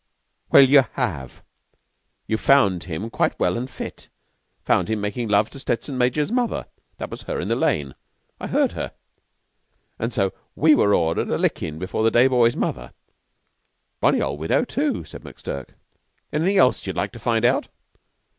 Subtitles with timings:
[0.51, 1.43] "Well, you have.
[2.25, 4.09] You found him quite well and fit.
[4.63, 6.65] Found him makin' love to Stettson major's mother.
[6.97, 7.93] That was her in the lane
[8.39, 8.93] I heard her.
[9.99, 12.93] And so we were ordered a lickin' before a day boy's mother.
[13.99, 15.69] Bony old widow, too," said McTurk.
[16.33, 17.67] "Anything else you'd like to find out?"